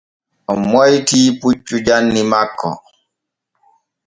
[0.51, 2.69] O moytii puccu janni makko.